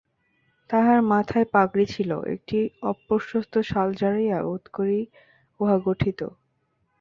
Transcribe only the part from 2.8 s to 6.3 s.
অপ্রশস্ত শাল জড়াইয়া বোধ করি উহা গঠিত।